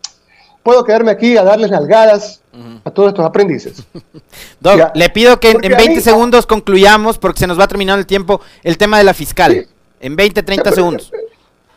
[0.62, 2.42] puedo quedarme aquí a darles nalgadas
[2.84, 3.84] a todos estos aprendices.
[4.60, 8.40] Doc, le pido que en 20 segundos concluyamos, porque se nos va terminando el tiempo,
[8.62, 9.66] el tema de la fiscal.
[10.00, 11.12] En 20, 30 segundos.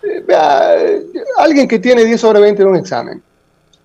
[0.03, 1.05] Eh,
[1.38, 3.21] alguien que tiene 10 sobre 20 en un examen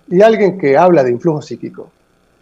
[0.07, 1.91] y alguien que habla de influjo psíquico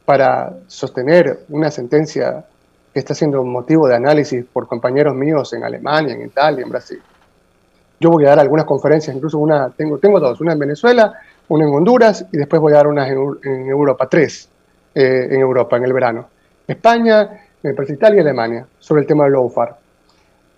[0.05, 2.45] para sostener una sentencia
[2.93, 7.01] que está siendo motivo de análisis por compañeros míos en Alemania, en Italia, en Brasil.
[7.99, 11.13] Yo voy a dar algunas conferencias, incluso una, tengo, tengo dos, una en Venezuela,
[11.49, 14.49] una en Honduras y después voy a dar unas en, Europa, tres
[14.95, 16.27] eh, en Europa en el verano.
[16.67, 17.29] España,
[17.63, 19.73] me parece Italia y Alemania, sobre el tema del lawfare.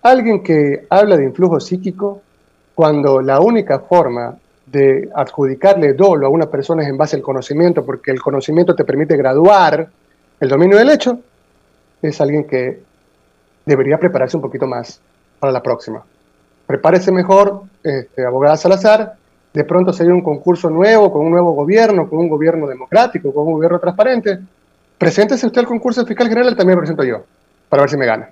[0.02, 2.20] Alguien que habla de influjo psíquico
[2.74, 4.36] cuando la única forma
[4.66, 8.84] de adjudicarle dolo a una persona es en base al conocimiento, porque el conocimiento te
[8.84, 9.88] permite graduar
[10.40, 11.18] el dominio del hecho,
[12.00, 12.80] es alguien que
[13.64, 15.00] debería prepararse un poquito más
[15.38, 16.02] para la próxima.
[16.72, 19.12] Prepárese mejor, este, abogada Salazar,
[19.52, 23.46] de pronto sería un concurso nuevo, con un nuevo gobierno, con un gobierno democrático, con
[23.46, 24.38] un gobierno transparente.
[24.96, 27.26] Preséntese usted al concurso fiscal general, también me presento yo,
[27.68, 28.30] para ver si me gana.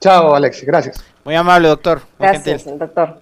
[0.00, 1.04] Chao, Alexis, gracias.
[1.26, 2.00] Muy amable, doctor.
[2.18, 3.18] gracias, doctor.